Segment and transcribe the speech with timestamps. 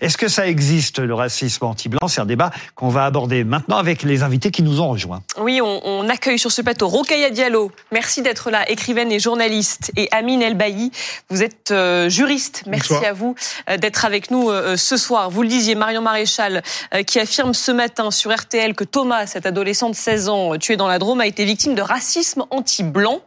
[0.00, 2.06] Est-ce que ça existe, le racisme anti-blanc?
[2.08, 5.22] C'est un débat qu'on va aborder maintenant avec les invités qui nous ont rejoints.
[5.40, 7.70] Oui, on, accueille sur ce plateau Rokaya Diallo.
[7.92, 9.92] Merci d'être là, écrivaine et journaliste.
[9.96, 10.90] Et Amine Elbaï,
[11.28, 12.62] vous êtes euh, juriste.
[12.66, 13.10] Merci Bonsoir.
[13.10, 13.34] à vous
[13.68, 15.30] euh, d'être avec nous euh, ce soir.
[15.30, 16.62] Vous le disiez, Marion Maréchal,
[16.94, 20.58] euh, qui affirme ce matin sur RTL que Thomas, cet adolescent de 16 ans euh,
[20.58, 23.20] tué dans la Drôme, a été victime de racisme anti-blanc.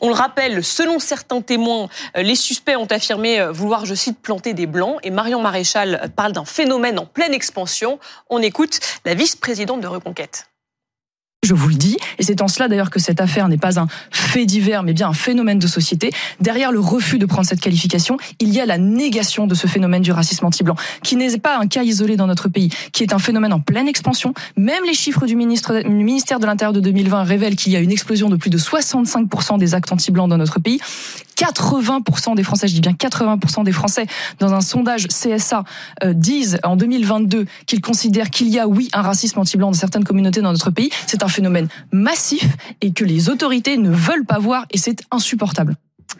[0.00, 4.18] On le rappelle, selon certains témoins, euh, les suspects ont affirmé euh, vouloir, je cite,
[4.20, 4.98] planter des blancs.
[5.02, 7.98] Et Marion Maréchal euh, parle d'un phénomène en pleine expansion.
[8.30, 10.46] On écoute la vice-présidente de Reconquête.
[11.44, 13.86] Je vous le dis, et c'est en cela d'ailleurs que cette affaire n'est pas un
[14.10, 16.10] fait divers, mais bien un phénomène de société.
[16.40, 20.00] Derrière le refus de prendre cette qualification, il y a la négation de ce phénomène
[20.00, 23.18] du racisme anti-blanc, qui n'est pas un cas isolé dans notre pays, qui est un
[23.18, 24.32] phénomène en pleine expansion.
[24.56, 28.30] Même les chiffres du, ministère de l'Intérieur de 2020 révèlent qu'il y a une explosion
[28.30, 30.80] de plus de 65% des actes anti-blancs dans notre pays.
[31.36, 34.06] 80% des Français, je dis bien 80% des Français,
[34.38, 35.64] dans un sondage CSA,
[36.02, 40.04] euh, disent en 2022 qu'ils considèrent qu'il y a, oui, un racisme anti-blanc dans certaines
[40.04, 40.90] communautés dans notre pays.
[41.06, 42.48] C'est un phénomène massif
[42.80, 45.76] et que les autorités ne veulent pas voir et c'est insupportable.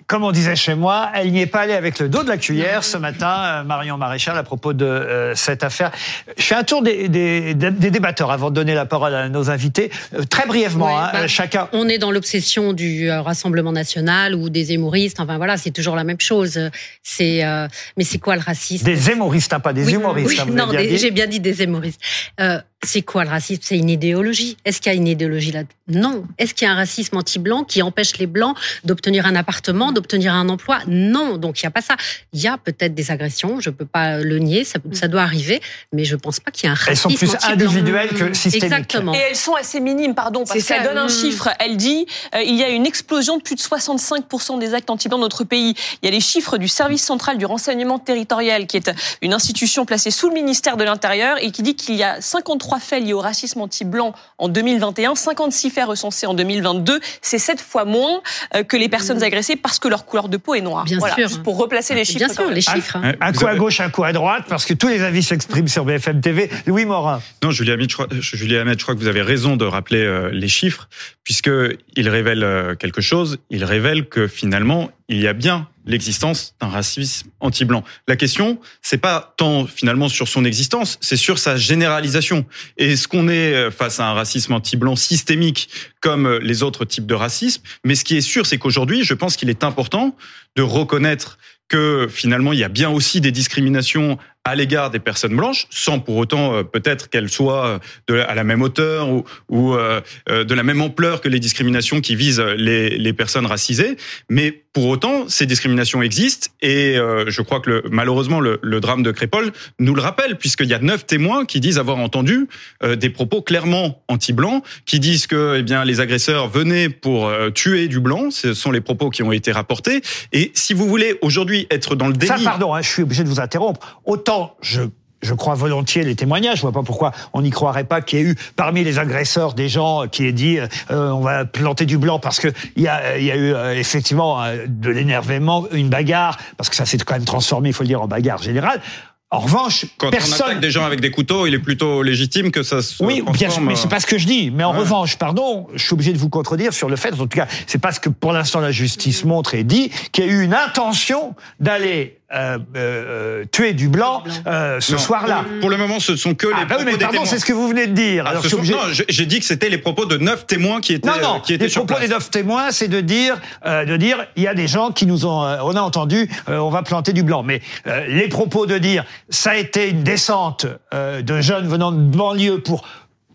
[0.06, 2.36] Comme on disait chez moi, elle n'y est pas allée avec le dos de la
[2.36, 5.91] cuillère ce matin, euh, Marion Maréchal, à propos de euh, cette affaire.
[6.36, 9.28] Je fais un tour des, des- des- des débatteurs avant de donner la parole à
[9.30, 9.91] nos invités.
[10.14, 11.69] Euh, très brièvement, Ouais, hein, bah, chacun.
[11.72, 15.20] On est dans l'obsession du Rassemblement national ou des hémoristes.
[15.20, 16.61] Enfin voilà, c'est toujours la même chose.
[17.02, 18.84] C'est euh, mais c'est quoi le racisme?
[18.84, 20.28] Des hémoristes, hein, pas des Oui, humoristes.
[20.28, 22.00] oui, hein, non, j'ai bien dit des hémoristes.
[22.41, 23.62] Euh, c'est quoi le racisme?
[23.64, 24.58] C'est une idéologie.
[24.66, 25.62] Est-ce qu'il y a une idéologie là?
[25.89, 26.24] Non.
[26.39, 30.34] Est-ce qu'il y a un racisme anti-blanc qui empêche les blancs d'obtenir un appartement, d'obtenir
[30.34, 31.38] un emploi Non.
[31.38, 31.96] Donc il y a pas ça.
[32.32, 33.60] Il y a peut-être des agressions.
[33.60, 34.64] Je peux pas le nier.
[34.64, 35.60] Ça, ça doit arriver,
[35.92, 37.52] mais je pense pas qu'il y ait un Elles racisme sont plus anti-blanc.
[37.52, 38.64] individuelles que systémiques.
[38.64, 39.14] Exactement.
[39.14, 41.10] Et elles sont assez minimes, pardon, parce qu'elle ça, donne un mm.
[41.10, 41.48] chiffre.
[41.58, 45.14] Elle dit euh, il y a une explosion de plus de 65% des actes anti-blancs
[45.14, 45.74] dans notre pays.
[46.02, 48.90] Il y a les chiffres du service central du renseignement territorial, qui est
[49.22, 52.78] une institution placée sous le ministère de l'Intérieur et qui dit qu'il y a 53
[52.80, 57.00] faits liés au racisme anti-blanc en 2021, 56 faits recensés en 2022.
[57.22, 58.22] C'est sept fois moins
[58.54, 60.84] euh, que les personnes agressées parce que leur couleur de peau est noire.
[60.84, 61.28] Bien voilà, sûr.
[61.28, 62.18] juste pour replacer les chiffres.
[62.18, 62.96] Bien sûr, les chiffres.
[62.96, 63.12] hein.
[63.20, 65.68] Un Vous coup à gauche, un coup à droite, parce que tous les avis s'expriment
[65.68, 66.48] sur BFM TV.
[66.67, 67.20] Louis Morin.
[67.42, 70.02] Non, Julie Hamet, je crois, Julie Hamet, je crois que vous avez raison de rappeler
[70.05, 70.89] euh, les chiffres,
[71.22, 71.50] puisque
[71.96, 73.39] il révèle euh, quelque chose.
[73.50, 77.84] Il révèle que finalement, il y a bien l'existence d'un racisme anti-blanc.
[78.08, 82.46] La question, c'est pas tant finalement sur son existence, c'est sur sa généralisation.
[82.77, 85.68] Est-ce qu'on est euh, face à un racisme anti-blanc systémique
[86.00, 87.62] comme euh, les autres types de racisme?
[87.84, 90.17] Mais ce qui est sûr, c'est qu'aujourd'hui, je pense qu'il est important
[90.56, 95.34] de reconnaître que finalement, il y a bien aussi des discriminations à l'égard des personnes
[95.34, 97.78] blanches, sans pour autant euh, peut-être qu'elles soient euh,
[98.08, 102.02] de, à la même hauteur ou, ou euh, de la même ampleur que les discriminations
[102.02, 103.96] qui visent les, les personnes racisées.
[104.28, 108.80] Mais pour autant, ces discriminations existent et euh, je crois que le, malheureusement le, le
[108.80, 112.48] drame de Crépol nous le rappelle, puisqu'il y a neuf témoins qui disent avoir entendu
[112.83, 118.00] des propos clairement anti-blancs, qui disent que eh bien les agresseurs venaient pour tuer du
[118.00, 118.30] blanc.
[118.30, 120.02] Ce sont les propos qui ont été rapportés.
[120.33, 123.22] Et si vous voulez aujourd'hui être dans le déni, Ça, pardon, hein, je suis obligé
[123.22, 124.00] de vous interrompre.
[124.04, 124.83] Autant je
[125.22, 126.56] je crois volontiers les témoignages.
[126.58, 129.55] Je vois pas pourquoi on n'y croirait pas qu'il y ait eu parmi les agresseurs
[129.55, 132.88] des gens qui aient dit euh, on va planter du blanc parce que il y
[132.88, 136.99] a, y a eu euh, effectivement euh, de l'énervement, une bagarre parce que ça s'est
[136.99, 138.82] quand même transformé, il faut le dire, en bagarre générale.
[139.31, 140.43] En revanche, quand on personne.
[140.46, 143.50] attaque des gens avec des couteaux, il est plutôt légitime que ça se Oui, bien
[143.50, 144.52] sûr, mais c'est pas ce que je dis.
[144.52, 144.78] Mais en Ouais.
[144.81, 147.81] revanche, pardon, je suis obligé de vous contredire sur le fait, en tout cas, c'est
[147.81, 150.55] pas ce que pour l'instant la justice montre et dit, qu'il y a eu une
[150.55, 155.44] intention d'aller euh, euh, tuer du blanc euh, ce soir-là.
[155.61, 157.26] Pour le moment, ce sont que les Ah bah oui, propos mais des pardon, témoins.
[157.26, 158.25] c'est ce que vous venez de dire.
[158.26, 161.37] Ah, obligé- j'ai dit que c'était les propos de neuf témoins qui étaient, Non, non,
[161.37, 162.08] euh, qui étaient les sur propos place.
[162.08, 163.37] des neuf témoins, c'est de dire,
[163.67, 166.28] euh, de dire, il y a des gens qui nous ont, euh, on a entendu,
[166.49, 167.43] euh, on va planter du blanc.
[167.43, 171.93] Mais euh, les propos de dire, ça a été une descente euh, de jeunes venant
[171.93, 172.84] de banlieue pour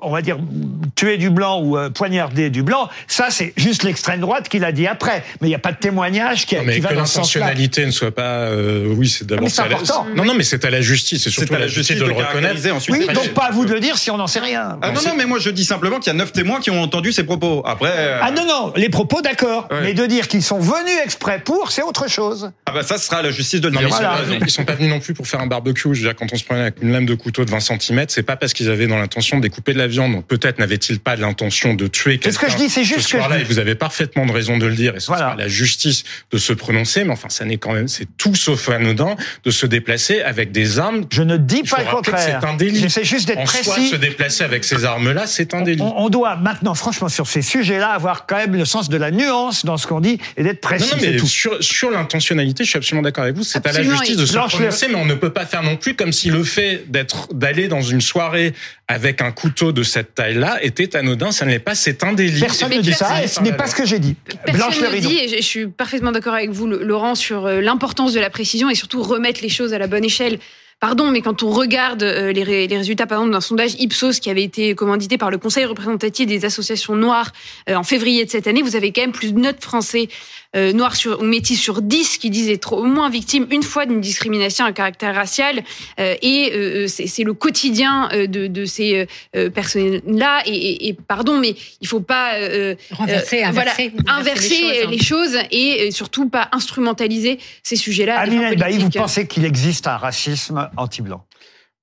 [0.01, 0.37] on va dire
[0.95, 4.71] tuer du blanc ou euh, poignarder du blanc, ça c'est juste l'extrême droite qui l'a
[4.71, 5.23] dit après.
[5.41, 7.13] Mais il n'y a pas de témoignage qui, Non, qui mais va que dans ce
[7.15, 7.39] sens-là.
[7.41, 10.05] l'intentionnalité ne soit pas, euh, oui, c'est d'abord c'est la- important.
[10.15, 12.73] Non, non, mais c'est à la justice, c'est surtout à la justice de, le reconnaître.
[12.73, 12.95] ensuite.
[12.95, 14.77] Oui, donc pas à vous de le dire si on n'en sait rien.
[14.81, 16.81] Ah non, non, mais moi je dis simplement qu'il y a neuf témoins qui ont
[16.81, 17.61] entendu ces propos.
[17.65, 19.67] Après, euh, Ah non, non, les propos d'accord.
[19.71, 19.77] Ouais.
[19.83, 22.51] Mais de dire qu'ils sont venus exprès pour, c'est autre chose.
[22.65, 23.89] ah bah ça sera à la justice de le Non, dire.
[23.89, 24.17] ils, Voilà.
[24.17, 25.89] sont pas, ils sont pas venus non plus pour faire un barbecue.
[25.93, 28.05] Je veux dire, quand on se prenait avec une lame de couteau de 20 cm,
[28.07, 31.15] c'est pas parce qu'ils avaient dans l'intention de découper de la donc peut-être n'avait-il pas
[31.15, 32.29] l'intention de tuer quelqu'un.
[32.29, 33.41] C'est ce que je dis, c'est juste ce que je soir-là, dis.
[33.41, 35.23] Et vous avez parfaitement de raison de le dire, et ce Voilà.
[35.23, 38.35] sera à la justice de se prononcer, mais enfin, ça n'est quand même, c'est tout
[38.35, 41.05] sauf anodin de se déplacer avec des armes.
[41.11, 42.39] Je ne dis pas le contraire.
[42.41, 42.79] C'est un délit.
[42.79, 43.89] J'essaie juste d'être En soi, précis.
[43.89, 45.81] se déplacer avec ces armes-là, c'est un délit.
[45.81, 49.11] On, on doit maintenant, franchement, sur ces sujets-là, avoir quand même le sens de la
[49.11, 50.89] nuance dans ce qu'on dit et d'être Non, précis.
[50.93, 51.27] non, c'est mais tout.
[51.27, 53.43] sur, sur l'intentionnalité, je suis absolument d'accord avec vous.
[53.43, 55.95] C'est à la justice de se prononcer, mais on ne peut pas faire non plus
[55.95, 58.53] comme si le fait d'être, d'aller dans une soirée
[58.87, 61.31] avec un couteau de cette taille-là était anodin.
[61.31, 61.75] Ça ne l'est pas.
[61.75, 62.39] C'est un délit.
[62.39, 64.15] Personne ne dit ça et ce n'est pas ce que j'ai dit.
[64.53, 68.13] Blanche Personne ne dit, et je, suis parfaitement d'accord avec vous, Laurent, sur euh, l'importance
[68.13, 70.39] de la précision et surtout remettre les choses à la bonne échelle.
[70.79, 74.21] Pardon, mais quand on regarde euh, les, ré- les résultats, par exemple, d'un sondage Ipsos
[74.21, 77.33] qui avait été commandité par le Conseil représentatif des associations noires
[77.69, 80.07] euh, en février de cette année, vous avez quand même plus de 9 Français
[80.55, 83.85] euh, noirs sur, ou métis sur 10 qui disent être au moins victimes une fois
[83.85, 85.63] d'une discrimination à caractère racial.
[85.99, 90.41] Euh, et euh, c'est le quotidien de, de ces euh, personnes-là.
[90.45, 92.35] Et, et- et pardon, mais il faut pas...
[92.35, 98.17] euh, Renverser, euh, inverser, voilà, inverser inverser les choses, et surtout pas instrumentaliser ces sujets-là.
[98.19, 101.25] Amina Bailly, vous pensez qu'il existe un racisme anti-blanc?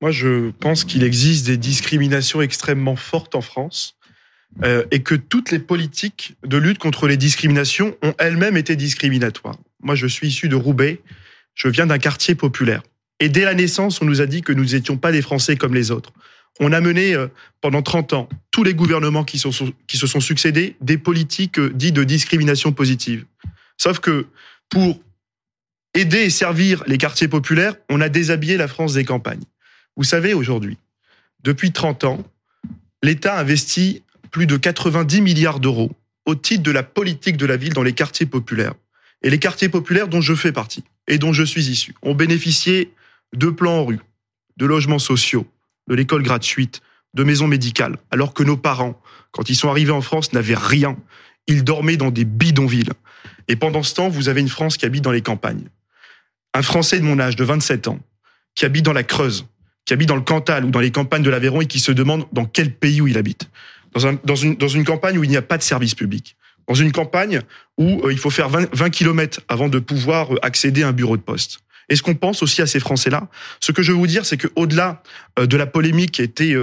[0.02, 3.95] Moi, je pense qu'il existe des discriminations extrêmement fortes en France
[4.64, 9.58] euh, et que toutes les politiques de lutte contre les discriminations ont elles-mêmes été discriminatoires.
[9.82, 11.00] Moi, je suis issu de Roubaix,
[11.54, 12.82] je viens d'un quartier populaire.
[13.20, 15.74] Et dès la naissance, on nous a dit que nous n'étions pas des Français comme
[15.74, 16.12] les autres.
[16.58, 17.28] On a mené euh,
[17.60, 19.50] pendant 30 ans, tous les gouvernements qui, se
[20.06, 23.26] sont succédés, des politiques euh, dites de discrimination positive.
[23.76, 24.26] Sauf que
[24.70, 25.00] pour
[25.92, 29.44] aider et servir les quartiers populaires, on a déshabillé la France des campagnes.
[29.96, 30.78] Vous savez, aujourd'hui,
[31.42, 32.24] depuis 30 ans,
[33.02, 35.90] l'État investit plus de 90 milliards d'euros
[36.26, 38.74] au titre de la politique de la ville dans les quartiers populaires.
[39.22, 42.92] Et les quartiers populaires dont je fais partie et dont je suis issu ont bénéficié
[43.34, 44.00] de plans en rue,
[44.56, 45.46] de logements sociaux,
[45.88, 46.82] de l'école gratuite,
[47.14, 49.00] de maisons médicales, alors que nos parents,
[49.30, 50.96] quand ils sont arrivés en France, n'avaient rien.
[51.46, 52.92] Ils dormaient dans des bidonvilles.
[53.48, 55.68] Et pendant ce temps, vous avez une France qui habite dans les campagnes.
[56.52, 58.00] Un Français de mon âge, de 27 ans,
[58.54, 59.46] qui habite dans la Creuse,
[59.84, 62.26] qui habite dans le Cantal ou dans les campagnes de l'Aveyron et qui se demande
[62.32, 63.48] dans quel pays où il habite.
[63.94, 66.36] Dans, un- dans, une, dans une campagne où il n'y a pas de service public.
[66.68, 67.40] Dans une campagne
[67.78, 70.92] où euh, il faut faire 20, 20 kilomètres avant de pouvoir euh, accéder à un
[70.92, 71.60] bureau de poste.
[71.88, 73.28] Est-ce qu'on pense aussi à ces Français-là?
[73.60, 75.00] Ce que je veux vous dire, c'est qu'au-delà
[75.38, 76.56] euh, de la polémique qui a été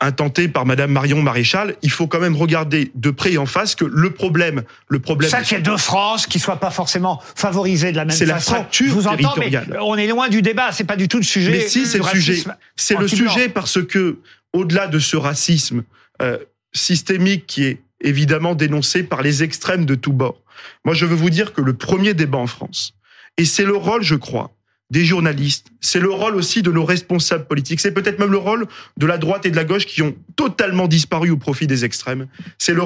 [0.00, 3.74] intentée par Madame Marion Maréchal, il faut quand même regarder de près et en face
[3.74, 7.22] que le problème, le problème, Ça qu'il y ait deux France qui soient pas forcément
[7.36, 8.54] favorisées de la même C'est la façon.
[8.56, 9.78] fracture Je vous entends, mais territoriale.
[9.82, 10.72] on est loin du débat.
[10.72, 11.52] C'est pas du tout le sujet.
[11.52, 12.42] Mais si, c'est le sujet.
[12.74, 14.18] C'est le sujet parce que,
[14.52, 15.84] au-delà de ce racisme
[16.20, 16.36] euh,
[16.76, 20.42] systémique qui est évidemment dénoncé par les extrêmes de tous bords,
[20.84, 22.94] moi je veux vous dire que le premier débat en France,
[23.38, 24.52] et c'est le rôle, je crois,
[24.90, 28.66] des journalistes, c'est le rôle aussi de nos responsables politiques, c'est peut-être même le rôle
[28.96, 32.28] de la droite et de la gauche qui ont totalement disparu au profit des extrêmes.
[32.58, 32.82] C'est le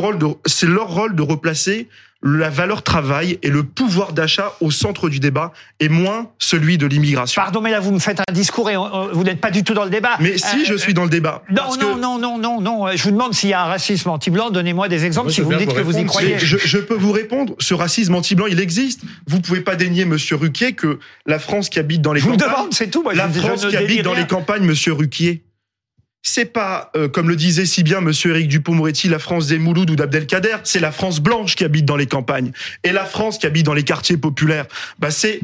[0.47, 1.89] c'est leur rôle de replacer
[2.23, 6.87] la valeur travail et le pouvoir d'achat au centre du débat et moins celui de
[6.87, 7.41] l'immigration.
[7.41, 9.65] Pardon, mais là, vous me faites un discours et on- on- vous n'êtes pas du
[9.65, 10.17] tout dans le débat.
[10.21, 11.43] Mais si, Euh, je suis dans le débat.
[11.49, 12.87] Non, Parce non, que- non, non, non, non.
[12.95, 14.51] Je vous demande s'il y a un racisme anti-blanc.
[14.51, 16.39] Donnez-moi des exemples Moi, si vous me dites que vous vous y croyez.
[16.39, 19.01] Je, je peux vous répondre, ce racisme anti-blanc, il existe.
[19.27, 22.33] Vous pouvez pas dénier, Monsieur Ruquier, que la France qui habite dans les Je vous
[22.33, 23.03] campagnes, demande, c'est tout.
[23.03, 25.43] Moi, la je- France qui habite dans les campagnes, Monsieur Ruquier,
[26.23, 29.91] c'est pas, euh, comme le disait si bien Monsieur Éric Dupond-Moretti, la France des Moulouds
[29.91, 32.53] ou d'Abdelkader, c'est la France blanche qui habite dans les campagnes.
[32.85, 34.67] Et la France qui habite dans les quartiers populaires,
[34.99, 35.41] bah c'est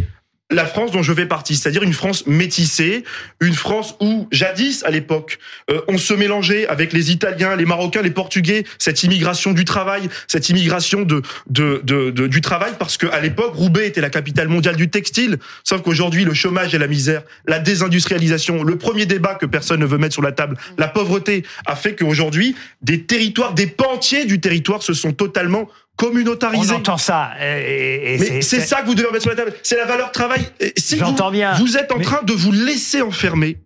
[0.50, 3.02] la France dont je fais partie, c'est-à-dire une France métissée,
[3.40, 5.38] une France où, jadis, à l'époque,
[5.70, 10.08] euh, on se mélangeait avec les Italiens, les Marocains, les Portugais, cette immigration du travail,
[10.28, 14.76] cette immigration de, de, de, du travail, parce qu'à l'époque, Roubaix était la capitale mondiale
[14.76, 19.46] du textile, sauf qu'aujourd'hui, le chômage et la misère, la désindustrialisation, le premier débat que
[19.46, 23.66] personne ne veut mettre sur la table, la pauvreté, a fait qu'aujourd'hui, des territoires, des
[23.66, 25.68] pans du territoire se sont totalement
[26.02, 26.72] On communautarisés.
[26.74, 27.30] entend ça.
[27.40, 29.52] Et, et Mais c'est ça que vous devez mettre sur la table.
[29.62, 30.46] C'est la valeur travail.
[30.76, 31.54] Si vous, J'entends bien.
[31.54, 33.58] vous êtes en Mais- train de vous laisser enfermer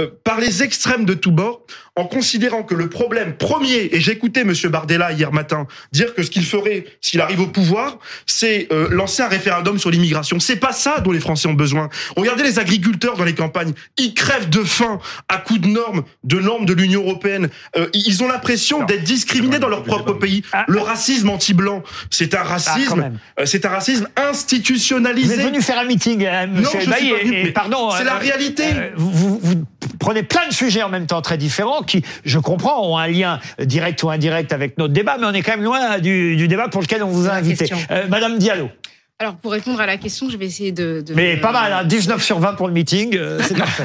[0.00, 1.64] euh, par les extrêmes de tous bords,
[1.96, 6.30] en considérant que le problème premier, et j'écoutais Monsieur Bardella hier matin dire que ce
[6.30, 10.38] qu'il ferait s'il arrive au pouvoir, c'est euh, lancer un référendum sur l'immigration.
[10.40, 11.88] C'est pas ça dont les Français ont besoin.
[12.16, 16.38] Regardez les agriculteurs dans les campagnes, ils crèvent de faim à coups de normes, de
[16.38, 17.48] normes de l'Union européenne.
[17.76, 20.42] Euh, ils ont l'impression d'être discriminés dans leur propre pays.
[20.52, 20.64] Ah.
[20.68, 25.34] Le racisme anti-blanc, c'est un Ah, racisme euh, c'est un racisme Vous institutionnalisé.
[25.34, 27.90] êtes venu faire un meeting, euh, Non, je suis pas venu, et, pardon.
[27.90, 28.64] c'est euh, la réalité.
[28.74, 29.64] euh, vous, vous- vous
[30.00, 33.38] prenez plein de sujets en même temps très différents qui, je comprends, ont un lien
[33.60, 36.66] direct ou indirect avec notre débat, mais on est quand même loin du, du débat
[36.68, 37.70] pour lequel on vous a invité.
[37.92, 38.68] Euh, Madame Diallo.
[39.22, 41.02] Alors, pour répondre à la question, je vais essayer de.
[41.06, 43.84] de Mais pas mal, hein, 19 sur 20 pour le meeting, euh, c'est parfait.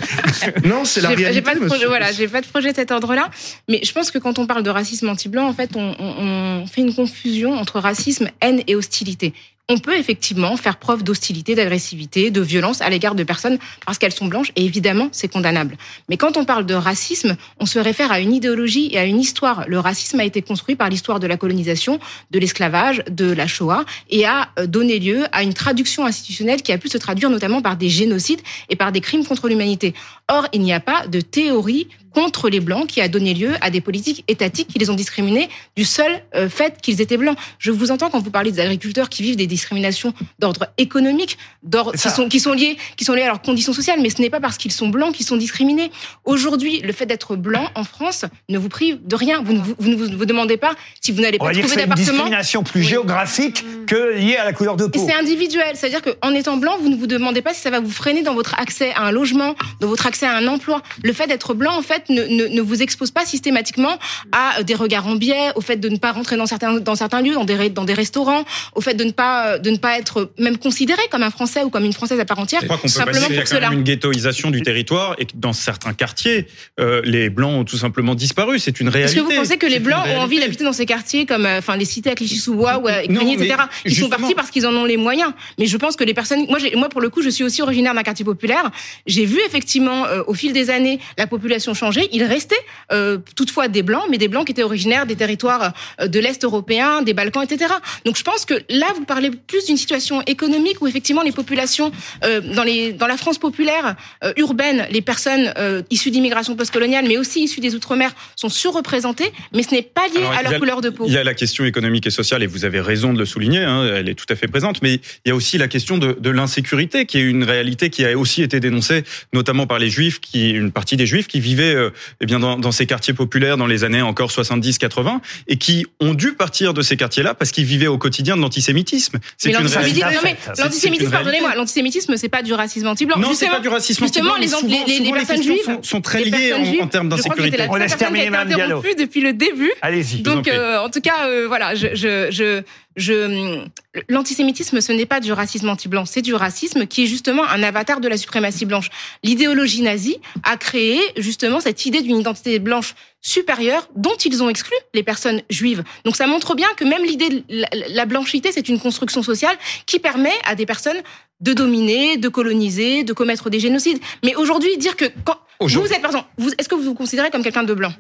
[0.64, 1.34] Non, c'est la J'ai- réalité.
[1.34, 3.30] J'ai pas de projet, voilà, j'ai pas de projet de cet ordre-là.
[3.68, 6.68] Mais je pense que quand on parle de racisme anti-blanc, en fait, on, on- on
[6.68, 9.34] fait une confusion entre racisme, haine et hostilité.
[9.68, 14.14] On peut effectivement faire preuve d'hostilité, d'agressivité, de violence à l'égard de personnes parce qu'elles
[14.14, 15.76] sont blanches, et évidemment, c'est condamnable.
[16.08, 19.20] Mais quand on parle de racisme, on se réfère à une idéologie et à une
[19.20, 19.66] histoire.
[19.68, 23.86] Le racisme a été construit par l'histoire de la colonisation, de l'esclavage, de la Shoah,
[24.12, 27.64] et a euh, donné lieu à une traduction institutionnelle qui a pu se traduire notamment
[27.64, 29.96] par des génocides et par des crimes contre l'humanité.
[30.28, 33.70] Or, il n'y a pas de théorie contre les blancs qui a donné lieu à
[33.70, 37.38] des politiques étatiques qui les ont discriminés du seul euh, fait qu'ils étaient blancs.
[37.60, 41.92] Je vous entends quand vous parlez des agriculteurs qui vivent des discriminations d'ordre économique, d'ordre
[41.92, 44.30] qui sont qui sont liées qui sont liées à leurs conditions sociales, mais ce n'est
[44.30, 45.92] pas parce qu'ils sont blancs qu'ils sont discriminés.
[46.24, 49.42] Aujourd'hui, le fait d'être blanc en France ne vous prive de rien.
[49.44, 51.74] Vous ne vous, vous ne vous, vous demandez pas si vous n'allez pas trouver c'est
[51.76, 51.96] une d'appartement.
[52.14, 52.88] discrimination plus Oui.
[52.88, 55.06] géographique que liée à la couleur de Et peau.
[55.06, 57.92] c'est individuel, c'est-à-dire qu'en étant blanc, vous ne vous demandez pas si ça va vous
[57.92, 60.82] freiner dans votre accès à un logement, dans votre accès à un emploi.
[61.04, 63.98] Le fait d'être blanc, en fait, ne, ne, ne vous expose pas systématiquement
[64.32, 67.22] à des regards en biais, au fait de ne pas rentrer dans certains dans certains
[67.22, 68.44] lieux, dans des dans des restaurants,
[68.76, 71.70] au fait de ne pas de ne pas être même considéré comme un Français ou
[71.70, 72.62] comme une Française à part entière.
[72.62, 73.72] Je crois qu'on peut simplement passer, il y a pour cela.
[73.72, 76.48] une ghettoisation du territoire et que dans certains quartiers,
[76.80, 78.60] euh, les blancs ont tout simplement disparu.
[78.60, 79.20] C'est une Est-ce réalité.
[79.20, 81.78] que vous pensez que les blancs ont envie d'habiter dans ces quartiers comme euh, enfin
[81.78, 83.56] les cités à Clichy-sous-Bois ou à etc.
[83.86, 85.32] Ils sont partis parce qu'ils en ont les moyens.
[85.60, 87.94] Mais je pense que les personnes, moi, moi pour le coup, je suis aussi originaire
[87.94, 88.72] d'un quartier populaire.
[89.06, 91.95] J'ai vu effectivement euh, au fil des années la population changer.
[92.12, 92.56] Il restait
[92.92, 96.44] euh, toutefois des blancs, mais des blancs qui étaient originaires des territoires euh, de l'est
[96.44, 97.74] européen, des Balkans, etc.
[98.06, 101.92] Donc je pense que là, vous parlez plus d'une situation économique où effectivement les populations
[102.24, 107.06] euh, dans les dans la France populaire euh, urbaine, les personnes euh, issues d'immigration postcoloniale,
[107.08, 109.32] mais aussi issues des outre-mer, sont surreprésentées.
[109.54, 111.06] Mais ce n'est pas lié Alors, à leur a- couleur de peau.
[111.08, 113.64] Il y a la question économique et sociale, et vous avez raison de le souligner,
[113.64, 116.18] hein, elle est tout à fait présente, mais il y a aussi la question de,
[116.20, 120.20] de l'insécurité, qui est une réalité qui a aussi été dénoncée, notamment par les juifs,
[120.20, 121.85] qui une partie des juifs qui vivaient euh,
[122.22, 126.14] eh bien dans, dans ces quartiers populaires dans les années encore 70-80, et qui ont
[126.14, 129.20] dû partir de ces quartiers-là parce qu'ils vivaient au quotidien de l'antisémitisme.
[129.38, 130.36] C'est Mais une l'antisémitisme, réalité.
[130.62, 133.18] l'antisémitisme, pardonnez-moi, l'antisémitisme, c'est pas du racisme anti-blanc.
[133.18, 135.36] Non, c'est Justement- pas du racisme Justement, anti-blanc, souvent- les, les, souvent, les les personnes
[135.38, 137.58] questions juives sont- sont très liées en- termes d'insécurité.
[137.70, 138.84] On laisse terminer, Madame Diallo.
[138.98, 139.72] depuis le début.
[139.82, 140.22] Allez-y.
[140.22, 142.62] Donc, euh, en tout cas, euh, voilà, je,
[142.96, 143.66] je,
[144.10, 148.00] l'antisémitisme, ce n'est pas du racisme anti-blanc, c'est du racisme qui est justement un avatar
[148.00, 148.90] de la suprématie blanche.
[149.24, 154.76] L'idéologie nazie a créé justement cette idée d'une identité blanche supérieure dont ils ont exclu
[154.94, 155.84] les personnes juives.
[156.04, 159.58] Donc ça montre bien que même l'idée de la, la blanchité, c'est une construction sociale
[159.86, 161.02] qui permet à des personnes
[161.42, 164.00] de dominer, de coloniser, de commettre des génocides.
[164.24, 167.30] Mais aujourd'hui, dire que quand vous êtes, par exemple, vous, est-ce que vous vous considérez
[167.30, 167.94] comme quelqu'un de blanc?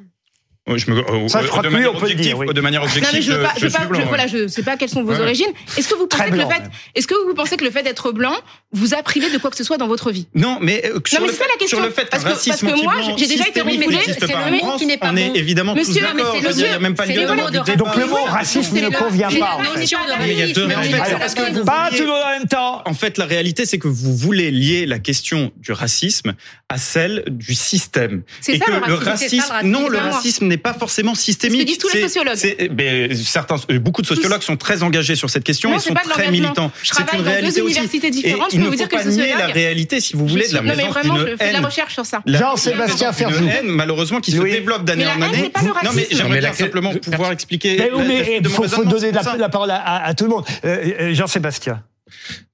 [0.67, 2.47] Ouais, Je me, euh, Ça, je crois de que manière on peut dire, oui.
[2.51, 4.03] De manière Non, objective, mais je pas, je, je ouais.
[4.07, 5.45] voilà, je sais pas quelles sont vos Ouais, origines.
[5.77, 6.63] Est-ce que vous pensez que le fait,
[6.95, 8.33] est-ce que vous pensez que le fait d'être blanc
[8.71, 10.27] vous a privé de quoi que ce soit dans votre vie?
[10.33, 11.77] Non, mais euh, sur, mais le c'est ça fait, la question.
[11.77, 14.65] sur le fait Parce que- racisme parce que moi, j'ai déjà été refoulée, c'est le
[14.65, 15.33] mot qui n'est pas on est bon.
[15.35, 16.35] évidemment Monsieur, tous mais d'accord.
[16.55, 17.75] Il n'y a même pas le.
[17.77, 19.59] Donc le mot racisme ne convient pas,
[20.19, 20.67] Mais il y a deux-
[21.63, 22.81] Pas tout le monde en même temps.
[22.85, 26.33] En fait, la réalité, c'est que vous voulez lier la question du racisme
[26.69, 28.23] à celle du système.
[28.41, 31.65] C'est Et ça, que le racisme, non, le racisme n'est pas forcément systémique.
[31.65, 32.35] disent tous les sociologues.
[32.35, 35.81] c'est- eh ben, certains, beaucoup de sociologues sont très engagés sur cette question Moi, et
[35.81, 36.71] sont très militants.
[36.81, 37.71] Je C'est travaille une dans deux réalité aussi.
[37.73, 40.47] universités Et différentes, je il peux vous dire que nier la réalité, si vous voulez,
[40.47, 42.21] de la Non, mais vraiment, je fais de la recherche sur ça.
[42.25, 43.47] Jean-Sébastien Ferjou.
[43.63, 45.37] malheureusement, qui se développe d'année en année.
[45.43, 47.75] c'est pas le Non, mais j'aimerais Mais bien simplement le- pouvoir expliquer.
[47.75, 50.45] Il mon faut, donner la, parole à, tout le monde.
[50.63, 51.81] Euh, euh, Jean-Sébastien.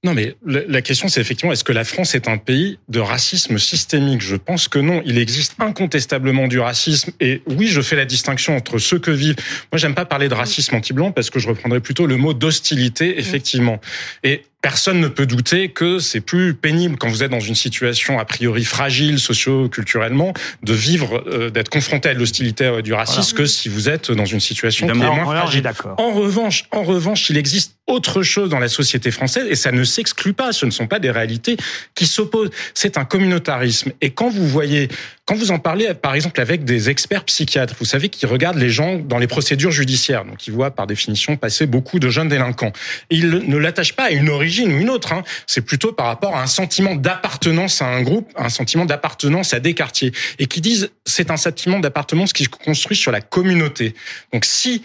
[0.02, 3.58] Non, mais la question, c'est effectivement, est-ce que la France est un pays de racisme
[3.58, 4.20] systémique?
[4.20, 5.02] Je pense que non.
[5.04, 7.12] Il existe incontestablement du racisme.
[7.20, 9.36] Et oui, je fais la distinction entre ceux que vivent.
[9.70, 13.18] Moi, j'aime pas parler de racisme anti-blanc parce que je reprendrais plutôt le mot d'hostilité,
[13.18, 13.80] effectivement.
[14.24, 18.20] Et personne ne peut douter que c'est plus pénible quand vous êtes dans une situation
[18.20, 23.44] a priori fragile socio-culturellement de vivre, euh, d'être confronté à l'hostilité euh, du racisme que
[23.44, 25.68] si vous êtes dans une situation qui est moins fragile.
[25.98, 29.82] En revanche, en revanche, il existe autre chose dans la société française et ça ne
[29.82, 30.52] s'exclut pas.
[30.52, 31.56] Ce ne sont pas des réalités
[31.96, 32.50] qui s'opposent.
[32.72, 33.90] C'est un communautarisme.
[34.00, 34.88] Et quand vous voyez,
[35.24, 38.70] quand vous en parlez, par exemple, avec des experts psychiatres, vous savez qu'ils regardent les
[38.70, 40.24] gens dans les procédures judiciaires.
[40.24, 42.72] Donc, ils voient par définition passer beaucoup de jeunes délinquants.
[43.08, 45.12] Ils ne l'attachent pas à une origine ou une autre.
[45.12, 45.22] Hein.
[45.46, 49.60] C'est plutôt par rapport à un sentiment d'appartenance à un groupe, un sentiment d'appartenance à
[49.60, 50.12] des quartiers.
[50.40, 53.94] Et qui disent, c'est un sentiment d'appartenance qui se construit sur la communauté.
[54.32, 54.82] Donc, si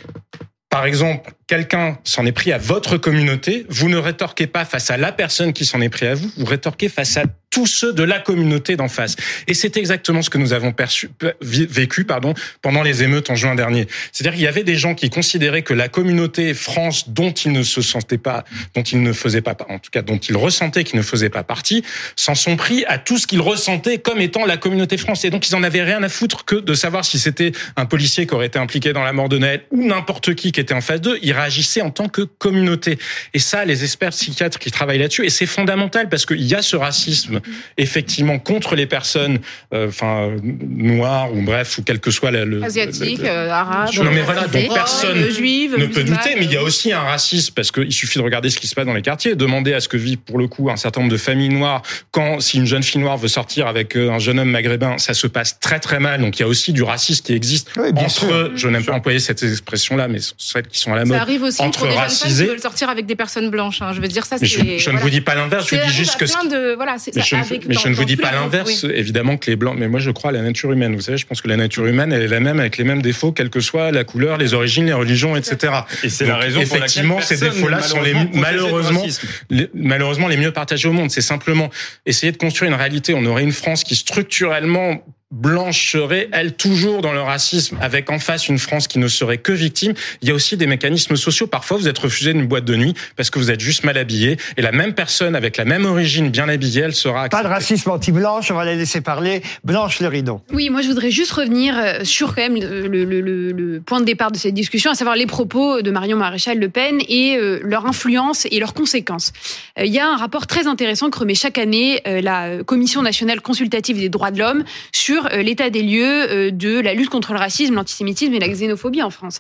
[0.69, 4.97] par exemple, quelqu'un s'en est pris à votre communauté, vous ne rétorquez pas face à
[4.97, 8.03] la personne qui s'en est pris à vous, vous rétorquez face à tous ceux de
[8.03, 9.15] la communauté d'en face.
[9.47, 11.09] Et c'est exactement ce que nous avons perçu,
[11.41, 13.87] vécu pardon, pendant les émeutes en juin dernier.
[14.11, 17.63] C'est-à-dire qu'il y avait des gens qui considéraient que la communauté France, dont ils ne
[17.63, 18.43] se sentaient pas,
[18.75, 21.43] dont ils ne faisaient pas, en tout cas dont ils ressentaient qu'ils ne faisaient pas
[21.43, 21.83] partie,
[22.15, 25.23] s'en sont pris à tout ce qu'ils ressentaient comme étant la communauté France.
[25.25, 28.27] Et donc ils en avaient rien à foutre que de savoir si c'était un policier
[28.27, 30.81] qui aurait été impliqué dans la mort de Naël ou n'importe qui qui était en
[30.81, 31.17] face d'eux.
[31.37, 32.97] Réagissaient en tant que communauté.
[33.33, 36.61] Et ça, les experts psychiatres qui travaillent là-dessus, et c'est fondamental parce qu'il y a
[36.61, 37.39] ce racisme
[37.77, 39.39] effectivement contre les personnes,
[39.73, 44.21] euh, enfin noires ou bref ou quel que soit le, asiatique, euh, arabe, non mais
[44.21, 47.71] voilà, donc personne juive, ne peut douter, mais il y a aussi un racisme parce
[47.71, 49.97] qu'il suffit de regarder ce qui se passe dans les quartiers, demander à ce que
[49.97, 53.01] vivent pour le coup un certain nombre de familles noires quand si une jeune fille
[53.01, 56.21] noire veut sortir avec euh, un jeune homme maghrébin, ça se passe très très mal.
[56.21, 59.43] Donc il y a aussi du racisme qui existe entre, je n'aime pas employer cette
[59.43, 61.17] expression-là, mais celles qui sont à la mode.
[61.27, 62.19] Ça arrive aussi entre pour des racisés.
[62.19, 63.81] jeunes femmes qui veulent sortir avec des personnes blanches.
[63.81, 63.93] Hein.
[63.93, 64.37] Je veux dire ça.
[64.39, 66.25] Mais je, je ne vous dis pas l'inverse, je dis juste que.
[66.25, 67.35] De, voilà, mais je,
[67.67, 69.75] mais je ne vous dis pas l'inverse, évidemment que les blancs.
[69.77, 70.95] Mais moi, je crois à la nature humaine.
[70.95, 73.01] Vous savez, je pense que la nature humaine, elle est la même avec les mêmes
[73.01, 75.73] défauts, quelle que soit la couleur, les origines, les religions, etc.
[76.03, 79.03] Et c'est la raison effectivement, pour ces défauts-là sont les malheureusement,
[79.49, 81.11] les, malheureusement les mieux partagés au monde.
[81.11, 81.69] C'est simplement
[82.05, 83.13] essayer de construire une réalité.
[83.15, 88.19] On aurait une France qui structurellement blanche serait, elle, toujours dans le racisme, avec en
[88.19, 89.93] face une France qui ne serait que victime.
[90.21, 91.47] Il y a aussi des mécanismes sociaux.
[91.47, 94.37] Parfois, vous êtes refusé d'une boîte de nuit parce que vous êtes juste mal habillé.
[94.55, 97.43] Et la même personne, avec la même origine, bien habillée, elle sera acceptée.
[97.43, 99.41] Pas de racisme anti-blanche, on va la laisser parler.
[99.65, 100.41] Blanche le rideau.
[100.53, 103.99] Oui, moi je voudrais juste revenir euh, sur quand même le, le, le, le, point
[103.99, 107.35] de départ de cette discussion, à savoir les propos de Marion Maréchal Le Pen et
[107.37, 109.33] euh, leur influence et leurs conséquences.
[109.77, 113.41] Euh, il y a un rapport très intéressant que remet chaque année la Commission nationale
[113.41, 117.33] consultative des droits de l'homme sur euh, l'état des lieux euh, de la lutte contre
[117.33, 119.39] le racisme, l'antisémitisme et la xénophobie en France.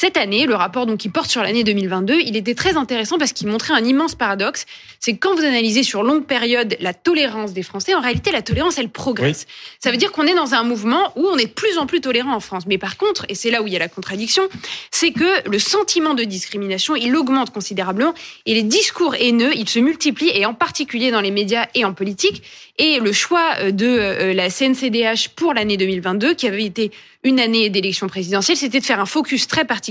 [0.00, 3.32] Cette année, le rapport donc qui porte sur l'année 2022, il était très intéressant parce
[3.32, 4.64] qu'il montrait un immense paradoxe.
[5.00, 8.42] C'est que quand vous analysez sur longue période la tolérance des Français, en réalité, la
[8.42, 9.48] tolérance, elle progresse.
[9.80, 12.00] Ça veut dire qu'on est dans un mouvement où on est de plus en plus
[12.00, 12.62] tolérant en France.
[12.68, 14.44] Mais par contre, et c'est là où il y a la contradiction,
[14.92, 18.14] c'est que le sentiment de discrimination, il augmente considérablement
[18.46, 21.92] et les discours haineux, ils se multiplient et en particulier dans les médias et en
[21.92, 22.44] politique.
[22.78, 26.92] Et le choix euh, de euh, la CNCDH pour l'année 2022, qui avait été
[27.24, 29.87] une année d'élection présidentielle, c'était de faire un focus très particulier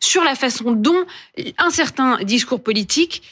[0.00, 1.04] sur la façon dont
[1.58, 3.22] un certain discours politique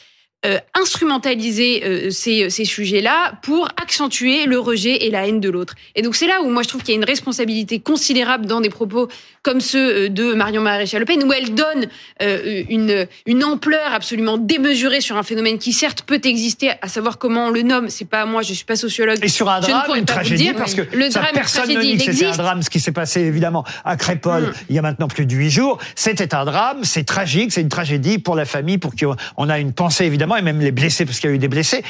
[0.45, 5.75] euh, instrumentaliser euh, ces, ces sujets-là pour accentuer le rejet et la haine de l'autre.
[5.95, 8.61] Et donc c'est là où moi je trouve qu'il y a une responsabilité considérable dans
[8.61, 9.07] des propos
[9.43, 11.87] comme ceux euh, de Marion Maréchal Le Pen, où elle donne
[12.21, 17.17] euh, une, une ampleur absolument démesurée sur un phénomène qui certes peut exister, à savoir
[17.17, 17.89] comment on le nomme.
[17.89, 19.19] C'est pas moi, je suis pas sociologue.
[19.23, 22.25] Et sur un drame, une tragédie, dire, parce que le drame, personne ne tragédie, c'était
[22.25, 24.53] un drame, ce qui s'est passé évidemment à Crépole Mm.
[24.69, 25.77] il y a maintenant plus de huit jours.
[25.95, 29.05] C'était un drame, c'est tragique, c'est une tragédie pour la famille, pour qui
[29.37, 31.47] on a une pensée évidemment, et même les blessés, parce qu'il y a eu des
[31.47, 31.83] blessés.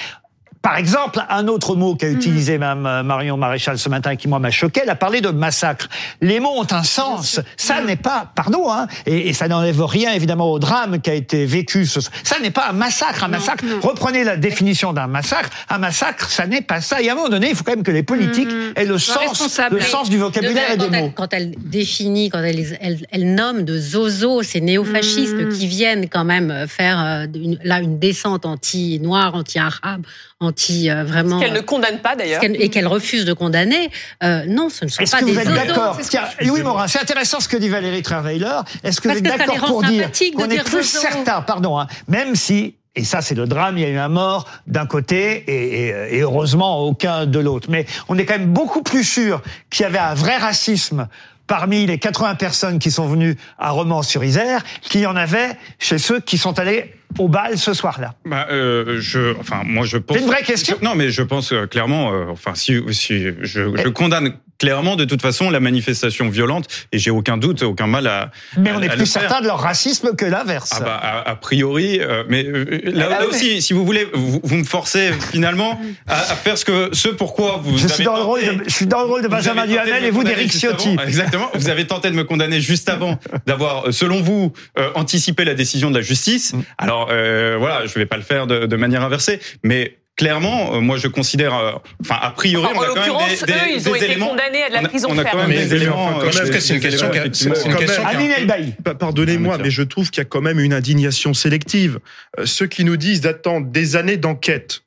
[0.61, 4.37] Par exemple, un autre mot qu'a utilisé Mme euh, Marion Maréchal ce matin, qui moi
[4.39, 5.87] m'a choqué, elle a parlé de massacre.
[6.21, 7.39] Les mots ont un sens.
[7.57, 11.13] Ça n'est pas, pardon, hein, et, et ça n'enlève rien évidemment au drame qui a
[11.15, 11.85] été vécu.
[11.85, 13.23] Ce, ça n'est pas un massacre.
[13.23, 13.63] Un massacre.
[13.81, 15.49] Reprenez la définition d'un massacre.
[15.69, 17.01] Un massacre, ça n'est pas ça.
[17.01, 19.59] Et à un moment donné, il faut quand même que les politiques aient le sens,
[19.71, 21.11] le sens du vocabulaire et quand, des elle, mots.
[21.15, 25.49] quand elle définit, quand elle, elle, elle nomme de zozo ces néofascistes Mhm.
[25.49, 30.03] qui viennent quand même faire euh, une, là une descente anti-noire, anti-arabe,
[30.41, 32.43] anti euh, vraiment Qu'elle ne condamne pas d'ailleurs.
[32.43, 33.89] et qu'elle refuse de condamner.
[34.23, 35.97] Euh, non, ce ne sont Est-ce pas que des vous êtes d'accord
[36.41, 38.47] Louis Morin, c'est intéressant ce que dit Valérie Trierweiler.
[38.83, 42.35] Est-ce que Parce vous êtes d'accord pour dire qu'on est plus certain, pardon, hein, même
[42.35, 43.77] si et ça, c'est le drame.
[43.77, 47.69] Il y a eu un mort d'un côté et, et- et heureusement aucun de l'autre.
[47.71, 51.07] Mais on est quand même beaucoup plus sûr qu'il y avait un vrai racisme
[51.47, 56.19] parmi les 80 personnes qui sont venues à Romans-sur-Isère qu'il y en avait chez ceux
[56.19, 58.13] qui sont allés au bal ce soir-là.
[58.25, 60.15] Bah, euh, je, enfin, moi, je pense.
[60.15, 62.13] C'est une vraie question Je- non, mais je pense euh, clairement.
[62.13, 66.99] euh, enfin, si, si je, je condamne clairement de toute façon la manifestation violente et
[66.99, 68.29] j'ai aucun doute, aucun mal à.
[68.57, 70.69] Mais à- on est plus certain de leur racisme que l'inverse.
[70.75, 73.83] Ah bah, a, a priori, euh, mais euh, là, Ah là oui, aussi, si vous
[73.83, 77.75] voulez, vous, vous me forcez finalement à, à faire ce que ce pourquoi vous.
[77.75, 80.03] je, avez suis dans le rôle de, je suis dans le rôle de Benjamin Duhamel
[80.03, 80.59] me et vous d'Éric avant.
[80.77, 80.95] Ciotti.
[81.07, 81.49] Exactement.
[81.55, 85.55] Vous avez tenté de me condamner juste avant d'avoir, euh, selon vous, euh, anticipé la
[85.55, 86.53] décision de la justice.
[86.53, 86.61] Mm.
[86.77, 90.79] Alors euh, voilà, je vais pas le faire de, de manière inversée, mais clairement, euh,
[90.81, 93.45] moi je considère, euh, enfin a priori, Enfin, on a en quand même l'occurrence, des,
[93.45, 95.29] des, eux, ils ont été condamnés à de la on a- prison on a quand
[95.31, 95.39] ferme.
[95.41, 96.13] même Mais- des éléments.
[96.19, 100.41] quand euh, que c'est une question quand Pardonnez-moi, mais je trouve qu'il y a quand
[100.41, 101.99] même une indignation sélective.
[102.39, 104.83] Euh, Ceux qui nous disent d'attendre des années d'enquête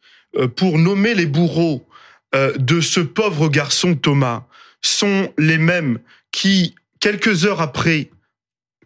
[0.57, 1.87] pour nommer les bourreaux
[2.57, 4.43] de ce pauvre garçon Thomas
[4.83, 5.99] sont les mêmes
[6.33, 8.09] qui, quelques heures après,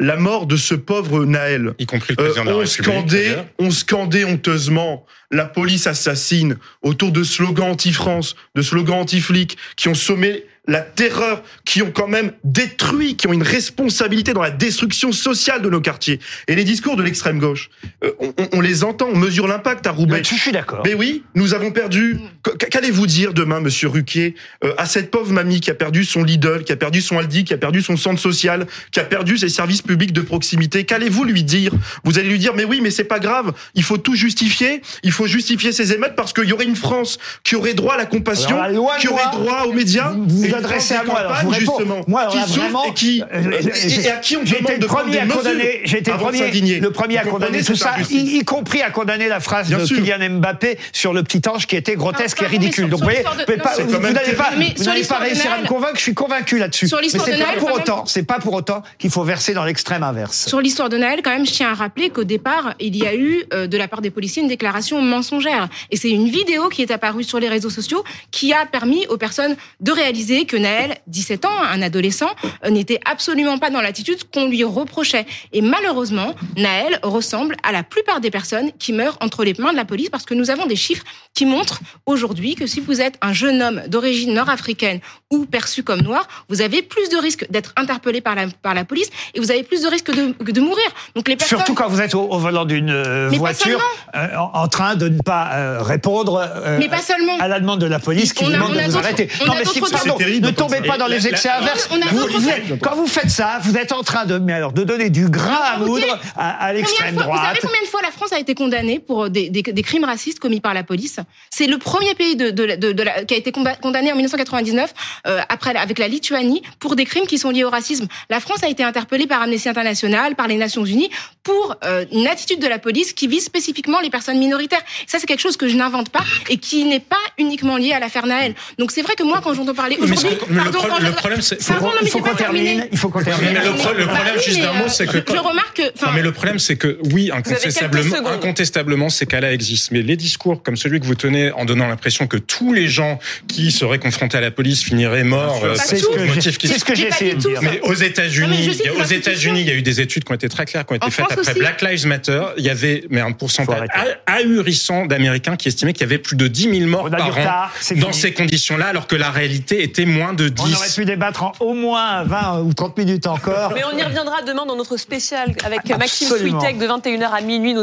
[0.00, 1.74] la mort de ce pauvre Naël.
[1.78, 2.84] Y compris le Euh, président de la on République.
[2.84, 9.88] scandait, on scandait honteusement la police assassine autour de slogans anti-France, de slogans anti-flics qui
[9.88, 14.50] ont sommé la terreur, qui ont quand même détruit, qui ont une responsabilité dans la
[14.50, 16.20] destruction sociale de nos quartiers.
[16.46, 17.70] Et les discours de l'extrême gauche,
[18.04, 18.12] euh,
[18.52, 20.22] on, les entend, on mesure l'impact à Roubaix.
[20.22, 20.82] Je suis d'accord.
[20.84, 22.18] Mais oui, nous avons perdu.
[22.44, 26.22] Qu- Qu'allez-vous dire demain, Monsieur Ruquier, euh, à cette pauvre mamie qui a perdu son
[26.22, 29.38] Lidl, qui a perdu son Aldi, qui a perdu son centre social, qui a perdu
[29.38, 30.84] ses services publics de proximité?
[30.84, 31.72] Qu'allez-vous lui dire?
[32.04, 33.52] Vous allez lui dire, mais oui, mais c'est pas grave.
[33.74, 34.82] Il faut tout justifier.
[35.02, 37.96] Il faut justifier ces émeutes parce qu'il y aurait une France qui aurait droit à
[37.96, 40.10] la compassion, Alors, la loi qui aurait droit aux médias.
[40.10, 42.04] Vous vous adressez à moi, alors je vous réponds.
[42.06, 44.56] Moi, alors qui là, souffre vraiment, et qui euh, et, et à qui on J'ai
[44.60, 46.80] été demande le de prendre premier des condamner, j'ai été le premier, s'indigner.
[46.80, 49.84] le premier à condamner tout ça, y, y compris à condamner la phrase Bien de
[49.84, 49.96] sûr.
[49.96, 52.88] Kylian Mbappé sur le petit ange qui était grotesque et pardon, ridicule.
[52.88, 55.96] Donc, vous voyez, vous n'allez pas, vous pas réussir à me convaincre.
[55.96, 56.88] Je suis convaincu là-dessus.
[56.88, 59.10] Sur Mais l'histoire c'est de pas pour quand même- autant, c'est pas pour autant qu'il
[59.10, 60.46] faut verser dans l'extrême inverse.
[60.48, 63.14] Sur l'histoire de Naël, quand même, je tiens à rappeler qu'au départ, il y a
[63.14, 65.68] eu euh, de la part des policiers une déclaration mensongère.
[65.90, 69.16] Et c'est une vidéo qui est apparue sur les réseaux sociaux qui a permis aux
[69.16, 72.30] personnes de réaliser que Naël, 17 ans, un adolescent,
[72.64, 75.26] euh, n'était absolument pas dans l'attitude qu'on lui reprochait.
[75.52, 79.76] Et malheureusement, Naël ressemble à la plupart des personnes qui meurent entre les mains de
[79.76, 83.14] la police parce que nous avons des chiffres qui montrent aujourd'hui que si vous êtes
[83.22, 84.98] un jeune homme d'origine nord-africaine
[85.30, 88.84] ou perçu comme noir, vous avez plus de risques d'être interpellé par la, par la
[88.84, 90.86] police et vous avez plus de risques de, de mourir.
[91.14, 91.58] Donc les personnes...
[91.58, 93.80] Surtout quand vous êtes au, au volant d'une euh, voiture
[94.16, 97.36] euh, en, en train de ne pas euh, répondre euh, Mais pas seulement.
[97.38, 98.92] à la demande de la police qui On vous a- demande on de a vous
[98.92, 99.28] d'autres- arrêter.
[99.42, 101.88] on Non, a mais si, pardon, Ne tombez pas dans les excès inverses.
[102.10, 104.84] Vous- vous êtes- quand vous faites ça, vous êtes en train de, mais alors, de
[104.84, 107.58] donner du grain à moudre à, à l'extrême fois- Vous savez droite.
[107.62, 110.60] combien de fois la France a été condamnée pour des, des- des crimes racistes commis
[110.60, 111.18] par la police?
[111.50, 114.92] C'est le premier pays de, de, de- de la- qui a été condamné en 1999
[115.26, 118.06] euh, après avec la Lituanie pour des crimes qui sont liés au racisme.
[118.30, 121.10] La France a été interpellée par Amnesty International, par les Nations Unies
[121.42, 124.82] pour euh, une attitude de la police qui vise spécifiquement les personnes minoritaires.
[125.06, 128.00] Ça c'est quelque chose que je n'invente pas et qui n'est pas uniquement lié à
[128.00, 128.54] l'affaire Naël.
[128.78, 131.06] Donc c'est vrai que moi quand j'entends parler Mais aujourd'hui, le pardon, pro- quand le
[131.06, 131.58] je- problème, c'est-
[132.02, 132.86] il faut qu'on termine.
[132.92, 133.50] Il faut qu'on termine.
[133.52, 135.82] mais le pro- le problème, juste mais, d'un mot, euh, c'est que je, remarque que
[136.04, 139.90] Non, mais le problème, c'est que oui, incontestablement, incontestablement, ces cas-là existent.
[139.92, 143.18] Mais les discours comme celui que vous tenez en donnant l'impression que tous les gens
[143.48, 147.38] qui seraient confrontés à la police finiraient morts, euh, C'est ce que j'ai- essayé de
[147.40, 147.60] dire.
[147.62, 149.04] mais aux États-Unis, aux.
[149.04, 151.10] États-Unis, il y a eu des études qui ont été très claires, qui ont été
[151.10, 151.54] faites après.
[151.54, 152.42] Black Lives Matter.
[152.56, 156.36] Il y avait mais un pourcentage ah- ahurissant d'Américains qui estimaient qu'il y avait plus
[156.36, 160.32] de 10 000 morts par an dans ces conditions-là, alors que la réalité était moins
[160.32, 160.94] de On aurait 10.
[160.94, 163.72] pu débattre en au moins 20 ou 30 minutes encore.
[163.74, 166.60] Mais on y reviendra demain dans notre spécial avec Maxime Absolument.
[166.60, 167.74] Switek de 21h à minuit.
[167.74, 167.76] Nos